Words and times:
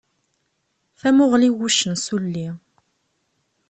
Tamuɣli 0.99 1.49
n 1.51 1.55
wuccen 1.57 1.93
s 2.03 2.07
ulli. 2.15 2.47